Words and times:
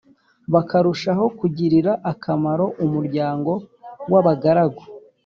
bakarushaho 0.53 1.25
kugirira 1.39 1.91
akamaro 2.11 2.65
umuryango 2.85 3.51
w 4.11 4.13
abagaragu 4.19 4.83